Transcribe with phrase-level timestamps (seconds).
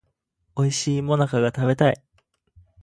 [0.55, 2.03] おいしい最中が食べたい